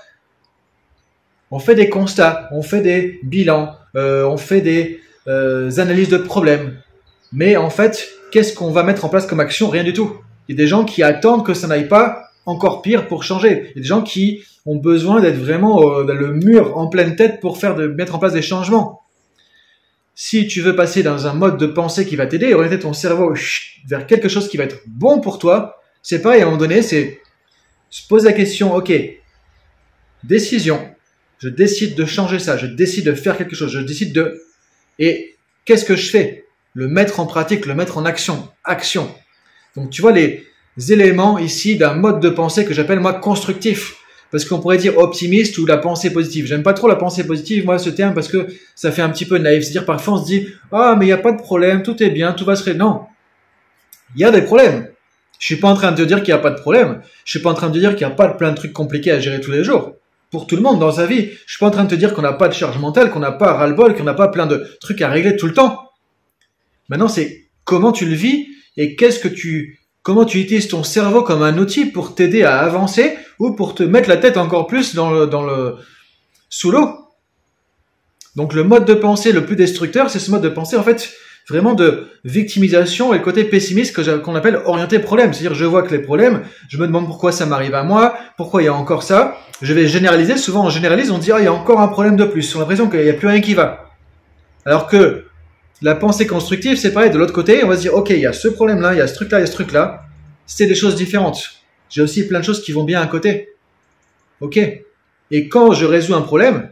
On 1.54 1.60
fait 1.60 1.76
des 1.76 1.88
constats, 1.88 2.48
on 2.50 2.62
fait 2.62 2.80
des 2.80 3.20
bilans, 3.22 3.76
euh, 3.94 4.24
on 4.24 4.36
fait 4.36 4.60
des 4.60 4.98
euh, 5.28 5.70
analyses 5.78 6.08
de 6.08 6.16
problèmes. 6.16 6.80
Mais 7.32 7.56
en 7.56 7.70
fait, 7.70 8.08
qu'est-ce 8.32 8.54
qu'on 8.54 8.72
va 8.72 8.82
mettre 8.82 9.04
en 9.04 9.08
place 9.08 9.24
comme 9.24 9.38
action? 9.38 9.68
Rien 9.68 9.84
du 9.84 9.92
tout. 9.92 10.16
Il 10.48 10.56
y 10.56 10.58
a 10.58 10.64
des 10.64 10.66
gens 10.66 10.84
qui 10.84 11.04
attendent 11.04 11.46
que 11.46 11.54
ça 11.54 11.68
n'aille 11.68 11.86
pas 11.86 12.24
encore 12.44 12.82
pire 12.82 13.06
pour 13.06 13.22
changer. 13.22 13.66
Il 13.66 13.76
y 13.76 13.78
a 13.78 13.82
des 13.82 13.86
gens 13.86 14.02
qui 14.02 14.42
ont 14.66 14.78
besoin 14.78 15.20
d'être 15.20 15.36
vraiment 15.36 15.80
euh, 15.80 16.02
dans 16.02 16.14
le 16.14 16.32
mur 16.32 16.76
en 16.76 16.88
pleine 16.88 17.14
tête 17.14 17.38
pour 17.38 17.56
faire 17.56 17.76
de, 17.76 17.86
mettre 17.86 18.16
en 18.16 18.18
place 18.18 18.32
des 18.32 18.42
changements. 18.42 19.02
Si 20.16 20.48
tu 20.48 20.60
veux 20.60 20.74
passer 20.74 21.04
dans 21.04 21.28
un 21.28 21.34
mode 21.34 21.56
de 21.56 21.66
pensée 21.66 22.04
qui 22.04 22.16
va 22.16 22.26
t'aider, 22.26 22.52
orienter 22.52 22.80
ton 22.80 22.94
cerveau 22.94 23.32
vers 23.86 24.08
quelque 24.08 24.28
chose 24.28 24.48
qui 24.48 24.56
va 24.56 24.64
être 24.64 24.80
bon 24.88 25.20
pour 25.20 25.38
toi, 25.38 25.80
c'est 26.02 26.20
pareil, 26.20 26.40
à 26.40 26.42
un 26.42 26.46
moment 26.46 26.58
donné, 26.58 26.82
c'est 26.82 27.20
se 27.90 28.04
poser 28.08 28.26
la 28.26 28.34
question, 28.34 28.74
ok, 28.74 28.92
décision, 30.24 30.80
je 31.38 31.48
décide 31.48 31.94
de 31.94 32.04
changer 32.04 32.38
ça, 32.38 32.56
je 32.56 32.66
décide 32.66 33.06
de 33.06 33.14
faire 33.14 33.36
quelque 33.36 33.56
chose, 33.56 33.72
je 33.72 33.80
décide 33.80 34.12
de... 34.12 34.42
Et 34.98 35.36
qu'est-ce 35.64 35.84
que 35.84 35.96
je 35.96 36.10
fais? 36.10 36.44
Le 36.74 36.88
mettre 36.88 37.20
en 37.20 37.26
pratique, 37.26 37.66
le 37.66 37.74
mettre 37.74 37.98
en 37.98 38.04
action. 38.04 38.48
Action. 38.64 39.12
Donc 39.76 39.90
tu 39.90 40.02
vois, 40.02 40.12
les, 40.12 40.44
éléments 40.88 41.38
ici 41.38 41.76
d'un 41.76 41.94
mode 41.94 42.20
de 42.20 42.28
pensée 42.28 42.64
que 42.64 42.74
j'appelle 42.74 43.00
moi 43.00 43.14
constructif. 43.14 43.94
Parce 44.30 44.44
qu'on 44.44 44.58
pourrait 44.58 44.78
dire 44.78 44.98
optimiste 44.98 45.58
ou 45.58 45.66
la 45.66 45.76
pensée 45.76 46.12
positive. 46.12 46.46
J'aime 46.46 46.64
pas 46.64 46.72
trop 46.72 46.88
la 46.88 46.96
pensée 46.96 47.24
positive, 47.24 47.64
moi, 47.64 47.78
ce 47.78 47.90
terme, 47.90 48.14
parce 48.14 48.26
que 48.26 48.48
ça 48.74 48.90
fait 48.90 49.02
un 49.02 49.10
petit 49.10 49.26
peu 49.26 49.38
naïf. 49.38 49.62
C'est-à-dire, 49.62 49.84
parfois, 49.84 50.14
on 50.14 50.20
se 50.20 50.26
dit, 50.26 50.48
ah, 50.72 50.96
mais 50.98 51.04
il 51.04 51.08
n'y 51.08 51.12
a 51.12 51.18
pas 51.18 51.30
de 51.30 51.40
problème, 51.40 51.84
tout 51.84 52.02
est 52.02 52.10
bien, 52.10 52.32
tout 52.32 52.44
va 52.44 52.56
se 52.56 52.64
régler. 52.64 52.80
Non. 52.80 53.02
Il 54.16 54.22
y 54.22 54.24
a 54.24 54.32
des 54.32 54.42
problèmes. 54.42 54.88
Je 55.38 55.46
suis 55.46 55.56
pas 55.56 55.68
en 55.68 55.74
train 55.74 55.92
de 55.92 55.96
te 55.98 56.02
dire 56.02 56.18
qu'il 56.18 56.34
n'y 56.34 56.38
a 56.40 56.42
pas 56.42 56.50
de 56.50 56.58
problème. 56.58 57.02
Je 57.24 57.30
suis 57.30 57.38
pas 57.38 57.50
en 57.50 57.54
train 57.54 57.68
de 57.68 57.74
te 57.74 57.78
dire 57.78 57.90
qu'il 57.94 58.06
n'y 58.06 58.12
a 58.12 58.16
pas 58.16 58.26
de 58.26 58.36
plein 58.36 58.50
de 58.50 58.56
trucs 58.56 58.72
compliqués 58.72 59.12
à 59.12 59.20
gérer 59.20 59.40
tous 59.40 59.52
les 59.52 59.62
jours. 59.62 59.94
Pour 60.34 60.48
tout 60.48 60.56
le 60.56 60.62
monde 60.62 60.80
dans 60.80 60.90
sa 60.90 61.06
vie. 61.06 61.30
Je 61.46 61.52
suis 61.52 61.60
pas 61.60 61.68
en 61.68 61.70
train 61.70 61.84
de 61.84 61.90
te 61.90 61.94
dire 61.94 62.12
qu'on 62.12 62.22
n'a 62.22 62.32
pas 62.32 62.48
de 62.48 62.54
charge 62.54 62.76
mentale, 62.78 63.12
qu'on 63.12 63.20
n'a 63.20 63.30
pas 63.30 63.52
ras-le-bol, 63.52 63.94
qu'on 63.94 64.02
n'a 64.02 64.14
pas 64.14 64.26
plein 64.26 64.46
de 64.46 64.66
trucs 64.80 65.00
à 65.00 65.08
régler 65.08 65.36
tout 65.36 65.46
le 65.46 65.54
temps. 65.54 65.92
Maintenant, 66.88 67.06
c'est 67.06 67.44
comment 67.62 67.92
tu 67.92 68.04
le 68.04 68.16
vis 68.16 68.48
et 68.76 68.96
qu'est-ce 68.96 69.20
que 69.20 69.28
tu 69.28 69.78
comment 70.02 70.24
tu 70.24 70.40
utilises 70.40 70.66
ton 70.66 70.82
cerveau 70.82 71.22
comme 71.22 71.44
un 71.44 71.56
outil 71.56 71.86
pour 71.86 72.16
t'aider 72.16 72.42
à 72.42 72.58
avancer 72.58 73.16
ou 73.38 73.52
pour 73.52 73.76
te 73.76 73.84
mettre 73.84 74.08
la 74.08 74.16
tête 74.16 74.36
encore 74.36 74.66
plus 74.66 74.96
dans 74.96 75.12
le, 75.12 75.28
dans 75.28 75.44
le, 75.44 75.76
sous 76.48 76.72
l'eau. 76.72 76.90
Donc 78.34 78.54
le 78.54 78.64
mode 78.64 78.86
de 78.86 78.94
pensée 78.94 79.30
le 79.30 79.46
plus 79.46 79.54
destructeur, 79.54 80.10
c'est 80.10 80.18
ce 80.18 80.32
mode 80.32 80.42
de 80.42 80.48
pensée 80.48 80.76
en 80.76 80.82
fait 80.82 81.14
vraiment 81.48 81.74
de 81.74 82.08
victimisation 82.24 83.12
et 83.12 83.18
le 83.18 83.24
côté 83.24 83.44
pessimiste 83.44 83.94
qu'on 84.22 84.34
appelle 84.34 84.60
orienté 84.64 84.98
problème. 84.98 85.32
C'est-à-dire 85.32 85.54
je 85.54 85.64
vois 85.64 85.82
que 85.82 85.94
les 85.94 86.00
problèmes, 86.00 86.42
je 86.68 86.78
me 86.78 86.86
demande 86.86 87.06
pourquoi 87.06 87.32
ça 87.32 87.46
m'arrive 87.46 87.74
à 87.74 87.82
moi, 87.82 88.16
pourquoi 88.36 88.62
il 88.62 88.66
y 88.66 88.68
a 88.68 88.74
encore 88.74 89.02
ça. 89.02 89.36
Je 89.60 89.72
vais 89.72 89.86
généraliser. 89.86 90.36
Souvent 90.36 90.64
on 90.64 90.70
généralise, 90.70 91.10
on 91.10 91.18
dit 91.18 91.32
ah 91.32 91.38
il 91.38 91.44
y 91.44 91.48
a 91.48 91.52
encore 91.52 91.80
un 91.80 91.88
problème 91.88 92.16
de 92.16 92.24
plus. 92.24 92.54
On 92.54 92.58
a 92.58 92.60
l'impression 92.62 92.88
qu'il 92.88 93.02
n'y 93.02 93.10
a 93.10 93.14
plus 93.14 93.28
rien 93.28 93.40
qui 93.40 93.54
va. 93.54 93.90
Alors 94.64 94.86
que 94.86 95.24
la 95.82 95.94
pensée 95.94 96.26
constructive, 96.26 96.78
c'est 96.78 96.92
pareil, 96.92 97.10
de 97.10 97.18
l'autre 97.18 97.34
côté, 97.34 97.62
on 97.62 97.68
va 97.68 97.76
se 97.76 97.82
dire, 97.82 97.94
ok, 97.94 98.10
il 98.10 98.20
y 98.20 98.26
a 98.26 98.32
ce 98.32 98.48
problème-là, 98.48 98.94
il 98.94 98.98
y 98.98 99.02
a 99.02 99.06
ce 99.06 99.14
truc-là, 99.14 99.38
il 99.38 99.42
y 99.42 99.44
a 99.44 99.46
ce 99.46 99.52
truc-là. 99.52 100.06
C'est 100.46 100.66
des 100.66 100.74
choses 100.74 100.94
différentes. 100.94 101.60
J'ai 101.90 102.00
aussi 102.00 102.26
plein 102.26 102.40
de 102.40 102.44
choses 102.44 102.62
qui 102.62 102.72
vont 102.72 102.84
bien 102.84 103.02
à 103.02 103.06
côté. 103.06 103.50
Ok. 104.40 104.58
Et 105.30 105.48
quand 105.48 105.72
je 105.72 105.84
résous 105.84 106.14
un 106.14 106.22
problème, 106.22 106.70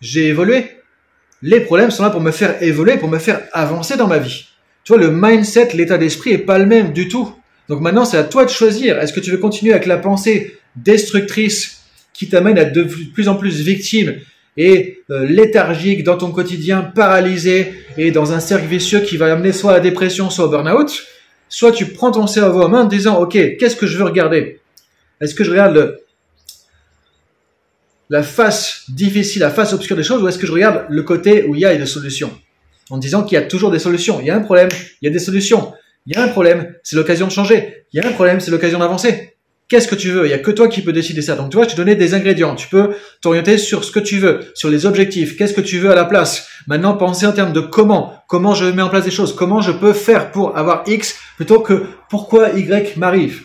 j'ai 0.00 0.28
évolué. 0.28 0.78
Les 1.46 1.60
problèmes 1.60 1.90
sont 1.90 2.02
là 2.02 2.08
pour 2.08 2.22
me 2.22 2.30
faire 2.30 2.62
évoluer, 2.62 2.96
pour 2.96 3.10
me 3.10 3.18
faire 3.18 3.42
avancer 3.52 3.98
dans 3.98 4.06
ma 4.06 4.16
vie. 4.16 4.46
Tu 4.82 4.94
vois, 4.94 5.02
le 5.02 5.10
mindset, 5.10 5.74
l'état 5.74 5.98
d'esprit 5.98 6.32
est 6.32 6.38
pas 6.38 6.56
le 6.58 6.64
même 6.64 6.94
du 6.94 7.06
tout. 7.06 7.34
Donc 7.68 7.82
maintenant, 7.82 8.06
c'est 8.06 8.16
à 8.16 8.24
toi 8.24 8.46
de 8.46 8.50
choisir. 8.50 8.98
Est-ce 8.98 9.12
que 9.12 9.20
tu 9.20 9.30
veux 9.30 9.36
continuer 9.36 9.74
avec 9.74 9.84
la 9.84 9.98
pensée 9.98 10.56
destructrice 10.74 11.82
qui 12.14 12.30
t'amène 12.30 12.56
à 12.58 12.64
de 12.64 12.84
plus 13.12 13.28
en 13.28 13.34
plus 13.34 13.60
victime 13.60 14.14
et 14.56 15.00
euh, 15.10 15.26
léthargique 15.26 16.02
dans 16.02 16.16
ton 16.16 16.30
quotidien, 16.30 16.80
paralysé 16.80 17.74
et 17.98 18.10
dans 18.10 18.32
un 18.32 18.40
cercle 18.40 18.66
vicieux 18.66 19.00
qui 19.00 19.18
va 19.18 19.30
amener 19.30 19.52
soit 19.52 19.72
à 19.72 19.74
la 19.74 19.80
dépression, 19.80 20.30
soit 20.30 20.46
au 20.46 20.48
burn-out, 20.48 21.04
soit 21.50 21.72
tu 21.72 21.84
prends 21.84 22.10
ton 22.10 22.26
cerveau 22.26 22.62
en 22.62 22.70
main 22.70 22.84
en 22.84 22.88
disant, 22.88 23.20
OK, 23.20 23.32
qu'est-ce 23.58 23.76
que 23.76 23.86
je 23.86 23.98
veux 23.98 24.04
regarder? 24.04 24.60
Est-ce 25.20 25.34
que 25.34 25.44
je 25.44 25.50
regarde 25.50 25.98
la 28.10 28.22
face 28.22 28.84
difficile, 28.88 29.40
la 29.40 29.50
face 29.50 29.72
obscure 29.72 29.96
des 29.96 30.02
choses, 30.02 30.22
ou 30.22 30.28
est-ce 30.28 30.38
que 30.38 30.46
je 30.46 30.52
regarde 30.52 30.84
le 30.88 31.02
côté 31.02 31.44
où 31.44 31.54
il 31.54 31.60
y 31.60 31.64
a 31.64 31.74
des 31.74 31.86
solutions 31.86 32.30
En 32.90 32.98
disant 32.98 33.22
qu'il 33.22 33.36
y 33.36 33.40
a 33.40 33.42
toujours 33.42 33.70
des 33.70 33.78
solutions? 33.78 34.20
Il 34.20 34.26
y 34.26 34.30
a 34.30 34.36
un 34.36 34.40
problème, 34.40 34.68
il 35.00 35.06
y 35.06 35.08
a 35.08 35.12
des 35.12 35.18
solutions. 35.18 35.72
Il 36.06 36.14
y 36.14 36.18
a 36.18 36.22
un 36.22 36.28
problème, 36.28 36.74
c'est 36.82 36.96
l'occasion 36.96 37.26
de 37.26 37.32
changer. 37.32 37.86
Il 37.92 38.00
y 38.00 38.04
a 38.04 38.08
un 38.08 38.12
problème, 38.12 38.40
c'est 38.40 38.50
l'occasion 38.50 38.78
d'avancer. 38.78 39.34
Qu'est-ce 39.68 39.88
que 39.88 39.94
tu 39.94 40.10
veux? 40.10 40.26
Il 40.26 40.30
y 40.30 40.34
a 40.34 40.38
que 40.38 40.50
toi 40.50 40.68
qui 40.68 40.82
peux 40.82 40.92
décider 40.92 41.22
ça. 41.22 41.36
Donc 41.36 41.50
tu 41.50 41.56
vois, 41.56 41.66
je 41.66 41.72
te 41.72 41.76
donnais 41.76 41.96
des 41.96 42.12
ingrédients. 42.12 42.54
Tu 42.54 42.68
peux 42.68 42.90
t'orienter 43.22 43.56
sur 43.56 43.82
ce 43.82 43.90
que 43.90 43.98
tu 44.00 44.18
veux, 44.18 44.40
sur 44.54 44.68
les 44.68 44.84
objectifs. 44.84 45.38
Qu'est-ce 45.38 45.54
que 45.54 45.62
tu 45.62 45.78
veux 45.78 45.90
à 45.90 45.94
la 45.94 46.04
place? 46.04 46.46
Maintenant, 46.66 46.94
penser 46.94 47.26
en 47.26 47.32
termes 47.32 47.54
de 47.54 47.60
comment. 47.60 48.12
Comment 48.28 48.54
je 48.54 48.66
mets 48.66 48.82
en 48.82 48.90
place 48.90 49.04
des 49.04 49.10
choses? 49.10 49.34
Comment 49.34 49.62
je 49.62 49.72
peux 49.72 49.94
faire 49.94 50.30
pour 50.30 50.58
avoir 50.58 50.84
X 50.86 51.16
plutôt 51.36 51.60
que 51.60 51.86
pourquoi 52.10 52.50
Y 52.50 52.98
m'arrive? 52.98 53.44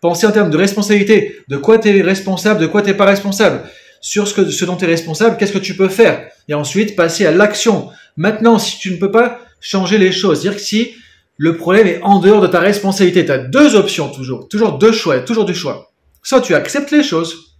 Penser 0.00 0.26
en 0.26 0.32
termes 0.32 0.50
de 0.50 0.56
responsabilité. 0.58 1.38
De 1.48 1.56
quoi 1.56 1.78
tu 1.78 1.88
es 1.88 2.02
responsable, 2.02 2.60
de 2.60 2.66
quoi 2.66 2.82
tu 2.82 2.88
n'es 2.88 2.94
pas 2.94 3.06
responsable? 3.06 3.60
Sur 4.04 4.28
ce, 4.28 4.34
que, 4.34 4.50
ce 4.50 4.66
dont 4.66 4.76
tu 4.76 4.84
es 4.84 4.86
responsable, 4.86 5.38
qu'est-ce 5.38 5.52
que 5.54 5.58
tu 5.58 5.74
peux 5.74 5.88
faire? 5.88 6.28
Et 6.46 6.52
ensuite, 6.52 6.94
passer 6.94 7.24
à 7.24 7.30
l'action. 7.30 7.88
Maintenant, 8.18 8.58
si 8.58 8.78
tu 8.78 8.90
ne 8.90 8.98
peux 8.98 9.10
pas 9.10 9.38
changer 9.62 9.96
les 9.96 10.12
choses, 10.12 10.42
c'est-à-dire 10.42 10.60
que 10.60 10.62
si 10.62 10.94
le 11.38 11.56
problème 11.56 11.86
est 11.86 12.02
en 12.02 12.18
dehors 12.18 12.42
de 12.42 12.46
ta 12.46 12.60
responsabilité. 12.60 13.24
Tu 13.24 13.32
as 13.32 13.38
deux 13.38 13.76
options 13.76 14.10
toujours, 14.10 14.46
toujours 14.48 14.76
deux 14.76 14.92
choix, 14.92 15.20
toujours 15.20 15.46
du 15.46 15.54
choix. 15.54 15.90
Soit 16.22 16.42
tu 16.42 16.54
acceptes 16.54 16.90
les 16.90 17.02
choses, 17.02 17.56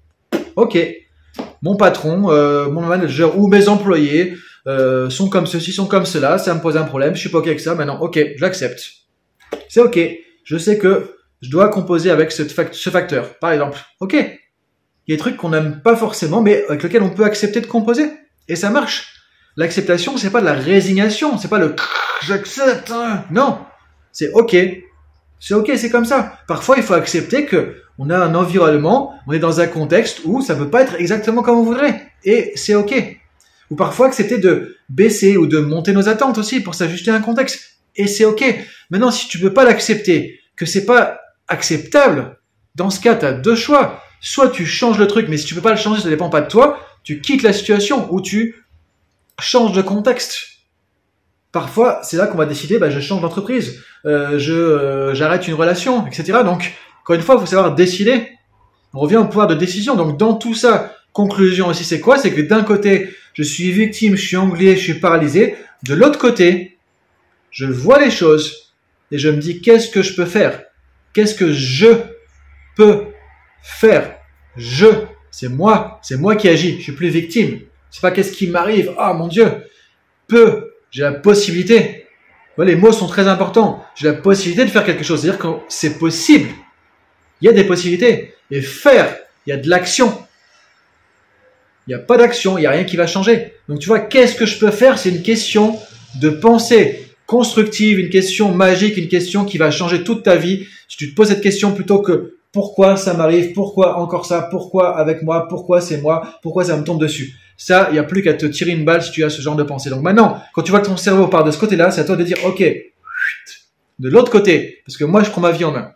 ok, 0.57 0.79
mon 1.63 1.77
patron, 1.77 2.31
euh, 2.31 2.69
mon 2.69 2.83
manager 2.83 3.39
ou 3.39 3.49
mes 3.49 3.69
employés 3.69 4.37
euh, 4.67 5.09
sont 5.09 5.31
comme 5.31 5.47
ceci, 5.47 5.73
sont 5.73 5.87
comme 5.87 6.05
cela, 6.05 6.37
ça 6.37 6.55
me 6.55 6.61
pose 6.61 6.77
un 6.77 6.85
problème, 6.85 7.15
je 7.15 7.21
suis 7.21 7.31
pas 7.31 7.39
ok 7.39 7.47
avec 7.47 7.61
ça, 7.61 7.75
maintenant 7.75 8.01
ok, 8.03 8.19
j'accepte. 8.37 8.85
C'est 9.71 9.81
ok, 9.81 9.99
je 10.45 10.59
sais 10.59 10.77
que 10.77 11.17
je 11.41 11.49
dois 11.49 11.71
composer 11.71 12.11
avec 12.11 12.33
ce 12.33 12.45
facteur, 12.91 13.39
par 13.39 13.53
exemple. 13.53 13.79
Ok, 14.01 14.15
il 15.07 15.13
y 15.13 15.15
a 15.15 15.17
des 15.17 15.21
trucs 15.21 15.37
qu'on 15.37 15.51
n'aime 15.51 15.81
pas 15.83 15.97
forcément, 15.97 16.41
mais 16.41 16.65
avec 16.69 16.83
lesquels 16.83 17.03
on 17.03 17.11
peut 17.11 17.25
accepter 17.25 17.61
de 17.61 17.67
composer, 17.67 18.11
et 18.49 18.57
ça 18.57 18.71
marche. 18.71 19.15
L'acceptation, 19.57 20.17
c'est 20.17 20.31
pas 20.31 20.41
de 20.41 20.47
la 20.47 20.55
résignation, 20.55 21.39
c'est 21.39 21.49
pas 21.49 21.59
le 21.59 21.77
j'accepte. 22.27 22.91
Hein. 22.91 23.25
Non, 23.31 23.59
c'est 24.13 24.31
ok. 24.33 24.57
C'est 25.39 25.55
ok, 25.55 25.73
c'est 25.77 25.91
comme 25.91 26.07
ça. 26.07 26.39
Parfois, 26.49 26.77
il 26.79 26.83
faut 26.83 26.95
accepter 26.95 27.45
que 27.45 27.77
on 27.99 28.11
a 28.11 28.17
un 28.17 28.35
environnement, 28.35 29.15
on 29.27 29.33
est 29.33 29.39
dans 29.39 29.61
un 29.61 29.67
contexte 29.67 30.23
où 30.25 30.43
ça 30.43 30.57
peut 30.57 30.71
pas 30.71 30.83
être 30.83 30.95
exactement 30.97 31.43
comme 31.43 31.59
on 31.59 31.65
voudrait, 31.65 32.09
et 32.25 32.53
c'est 32.57 32.75
ok. 32.75 33.19
Ou 33.71 33.77
parfois 33.77 34.07
accepter 34.07 34.39
de 34.39 34.77
baisser 34.89 35.37
ou 35.37 35.47
de 35.47 35.59
monter 35.59 35.93
nos 35.93 36.09
attentes 36.09 36.39
aussi 36.39 36.61
pour 36.61 36.75
s'ajuster 36.75 37.11
à 37.11 37.15
un 37.15 37.21
contexte, 37.21 37.79
et 37.97 38.07
c'est 38.07 38.25
ok. 38.25 38.43
Maintenant, 38.91 39.11
si 39.11 39.29
tu 39.29 39.39
peux 39.39 39.53
pas 39.53 39.65
l'accepter, 39.65 40.41
que 40.57 40.67
c'est 40.67 40.87
pas 40.87 41.21
acceptable, 41.49 42.39
dans 42.75 42.91
ce 42.91 43.01
cas, 43.01 43.15
tu 43.15 43.27
as 43.27 43.33
deux 43.33 43.55
choix. 43.55 44.03
Soit 44.27 44.49
tu 44.49 44.65
changes 44.65 44.99
le 44.99 45.07
truc, 45.07 45.29
mais 45.29 45.37
si 45.37 45.45
tu 45.45 45.55
peux 45.55 45.61
pas 45.61 45.71
le 45.71 45.77
changer, 45.77 46.01
ça 46.01 46.09
dépend 46.09 46.31
pas 46.31 46.41
de 46.41 46.49
toi, 46.49 46.81
tu 47.03 47.21
quittes 47.21 47.43
la 47.43 47.53
situation 47.53 48.11
ou 48.11 48.23
tu 48.23 48.65
change 49.39 49.73
de 49.73 49.83
contexte. 49.83 50.47
Parfois, 51.53 52.01
c'est 52.03 52.17
là 52.17 52.27
qu'on 52.27 52.39
va 52.39 52.47
décider, 52.47 52.79
bah, 52.79 52.89
je 52.89 53.01
change 53.01 53.21
d'entreprise, 53.21 53.85
euh, 54.07 54.41
euh, 54.49 55.15
j'arrête 55.15 55.47
une 55.47 55.53
relation, 55.53 56.07
etc. 56.07 56.39
Donc, 56.43 56.73
encore 57.03 57.17
une 57.17 57.21
fois, 57.21 57.35
il 57.35 57.41
faut 57.43 57.47
savoir 57.47 57.75
décider. 57.75 58.31
On 58.95 59.01
revient 59.01 59.19
au 59.19 59.27
pouvoir 59.27 59.47
de 59.47 59.55
décision. 59.55 59.95
Donc, 59.95 60.17
dans 60.17 60.33
tout 60.33 60.55
ça, 60.55 60.97
conclusion 61.13 61.67
aussi, 61.67 61.85
c'est 61.85 62.01
quoi? 62.01 62.17
C'est 62.17 62.33
que 62.33 62.41
d'un 62.41 62.63
côté, 62.63 63.15
je 63.35 63.43
suis 63.43 63.73
victime, 63.73 64.17
je 64.17 64.27
suis 64.27 64.39
anglais, 64.39 64.75
je 64.75 64.85
suis 64.85 65.01
paralysé. 65.01 65.55
De 65.83 65.93
l'autre 65.93 66.19
côté, 66.19 66.79
je 67.51 67.67
vois 67.67 68.01
les 68.01 68.11
choses 68.11 68.73
et 69.11 69.19
je 69.19 69.29
me 69.29 69.37
dis, 69.37 69.61
qu'est-ce 69.61 69.91
que 69.91 70.01
je 70.01 70.15
peux 70.15 70.25
faire? 70.25 70.63
Qu'est-ce 71.13 71.35
que 71.35 71.53
je 71.53 71.89
peux 72.75 73.05
faire 73.65 74.19
Je, 74.57 74.87
c'est 75.31 75.49
moi, 75.49 75.99
c'est 76.03 76.17
moi 76.17 76.37
qui 76.37 76.49
agis. 76.49 76.77
Je 76.79 76.83
suis 76.83 76.93
plus 76.93 77.09
victime. 77.09 77.61
C'est 77.91 78.03
pas 78.03 78.13
qu'est-ce 78.13 78.33
qui 78.33 78.47
m'arrive. 78.47 78.95
Ah 78.99 79.15
mon 79.15 79.27
Dieu, 79.27 79.51
peu. 80.29 80.75
J'ai 80.91 81.03
la 81.03 81.13
possibilité. 81.13 82.07
les 82.59 82.77
mots 82.77 82.93
sont 82.93 83.09
très 83.09 83.27
importants. 83.27 83.85
J'ai 83.97 84.07
la 84.07 84.15
possibilité 84.15 84.65
de 84.65 84.71
faire 84.71 84.85
quelque 84.85 85.03
chose. 85.03 85.23
C'est-à-dire 85.23 85.41
que 85.41 85.49
c'est 85.69 85.99
possible. 85.99 86.51
Il 87.41 87.47
y 87.47 87.49
a 87.49 87.53
des 87.53 87.65
possibilités. 87.65 88.35
Et 88.51 88.61
faire, 88.61 89.17
il 89.47 89.51
y 89.51 89.53
a 89.53 89.57
de 89.57 89.69
l'action. 89.69 90.13
Il 91.87 91.91
n'y 91.91 91.95
a 91.95 91.99
pas 91.99 92.17
d'action, 92.17 92.57
il 92.57 92.63
n'y 92.63 92.67
a 92.67 92.71
rien 92.71 92.85
qui 92.85 92.97
va 92.97 93.07
changer. 93.07 93.55
Donc 93.69 93.81
tu 93.81 93.89
vois, 93.89 94.01
qu'est-ce 94.01 94.37
que 94.37 94.47
je 94.47 94.59
peux 94.59 94.71
faire? 94.71 94.99
C'est 94.99 95.11
une 95.11 95.23
question 95.23 95.79
de 96.21 96.31
pensée 96.31 97.05
constructive, 97.27 97.99
une 97.99 98.11
question 98.11 98.55
magique, 98.55 98.97
une 98.97 99.09
question 99.09 99.45
qui 99.45 99.59
va 99.59 99.71
changer 99.71 100.05
toute 100.05 100.23
ta 100.23 100.37
vie. 100.37 100.67
Si 100.89 100.97
tu 100.97 101.11
te 101.11 101.15
poses 101.17 101.29
cette 101.29 101.43
question 101.43 101.73
plutôt 101.73 102.01
que 102.01 102.34
pourquoi 102.55 102.97
ça 102.97 103.15
m'arrive, 103.15 103.53
pourquoi 103.53 103.99
encore 103.99 104.25
ça, 104.25 104.49
pourquoi 104.51 104.97
avec 104.97 105.23
moi, 105.23 105.49
pourquoi 105.49 105.81
c'est 105.81 106.01
moi, 106.01 106.23
pourquoi 106.41 106.65
ça 106.65 106.77
me 106.77 106.85
tombe 106.85 107.01
dessus? 107.01 107.35
Ça, 107.57 107.89
il 107.91 107.95
n'y 107.95 107.99
a 107.99 108.05
plus 108.05 108.23
qu'à 108.23 108.35
te 108.35 108.47
tirer 108.47 108.71
une 108.71 108.85
balle 108.85 109.03
si 109.03 109.11
tu 109.11 109.25
as 109.25 109.31
ce 109.31 109.43
genre 109.43 109.57
de 109.57 109.65
pensée. 109.65 109.91
Donc 109.91 110.03
maintenant, 110.03 110.41
quand 110.55 110.63
tu 110.63 110.71
vois 110.71 110.81
que 110.81 110.87
ton 110.87 110.97
cerveau 110.97 111.27
part 111.27 111.43
de 111.43 111.51
ce 111.51 111.59
côté-là, 111.59 111.91
c'est 111.91 112.01
à 112.01 112.05
toi 112.05 112.17
de 112.17 112.23
dire, 112.23 112.37
OK, 112.47 112.61
de 113.99 114.09
l'autre 114.09 114.31
côté, 114.31 114.83
parce 114.87 114.97
que 114.97 115.05
moi, 115.05 115.25
je 115.25 115.31
prends 115.31 115.41
ma 115.41 115.51
vie 115.51 115.65
en 115.65 115.73
main. 115.73 115.91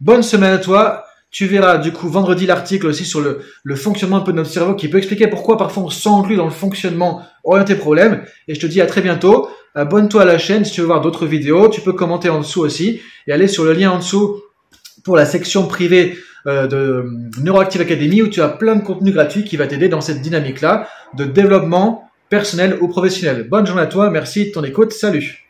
Bonne 0.00 0.22
semaine 0.22 0.54
à 0.54 0.58
toi. 0.58 1.04
Tu 1.32 1.46
verras 1.46 1.78
du 1.78 1.92
coup 1.92 2.08
vendredi 2.08 2.46
l'article 2.46 2.86
aussi 2.86 3.04
sur 3.04 3.20
le, 3.20 3.76
fonctionnement 3.76 4.16
un 4.16 4.20
peu 4.20 4.32
de 4.32 4.36
notre 4.36 4.50
cerveau 4.50 4.74
qui 4.74 4.88
peut 4.88 4.98
expliquer 4.98 5.28
pourquoi 5.28 5.56
parfois 5.56 5.84
on 5.84 5.90
s'englue 5.90 6.36
dans 6.36 6.44
le 6.44 6.50
fonctionnement 6.50 7.22
orienté 7.44 7.74
problème. 7.76 8.24
Et 8.48 8.54
je 8.54 8.60
te 8.60 8.66
dis 8.66 8.80
à 8.80 8.86
très 8.86 9.00
bientôt. 9.00 9.48
Abonne-toi 9.76 10.22
à 10.22 10.24
la 10.24 10.38
chaîne 10.38 10.64
si 10.64 10.72
tu 10.72 10.80
veux 10.80 10.88
voir 10.88 11.00
d'autres 11.00 11.26
vidéos. 11.26 11.68
Tu 11.68 11.80
peux 11.80 11.92
commenter 11.92 12.30
en 12.30 12.40
dessous 12.40 12.60
aussi 12.60 13.00
et 13.28 13.32
aller 13.32 13.46
sur 13.46 13.64
le 13.64 13.72
lien 13.72 13.92
en 13.92 13.98
dessous 13.98 14.42
pour 15.04 15.16
la 15.16 15.26
section 15.26 15.66
privée 15.66 16.18
euh, 16.46 16.66
de 16.66 17.04
Neuroactive 17.42 17.80
Academy 17.80 18.22
où 18.22 18.28
tu 18.28 18.40
as 18.40 18.48
plein 18.48 18.76
de 18.76 18.82
contenus 18.82 19.14
gratuits 19.14 19.44
qui 19.44 19.56
va 19.56 19.66
t'aider 19.66 19.88
dans 19.88 20.00
cette 20.00 20.22
dynamique-là 20.22 20.88
de 21.14 21.24
développement 21.24 22.10
personnel 22.28 22.78
ou 22.80 22.88
professionnel. 22.88 23.46
Bonne 23.48 23.66
journée 23.66 23.82
à 23.82 23.86
toi, 23.86 24.10
merci 24.10 24.46
de 24.46 24.52
ton 24.52 24.64
écoute, 24.64 24.92
salut 24.92 25.38